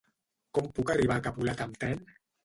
[0.57, 2.01] Com puc arribar a Capolat amb tren?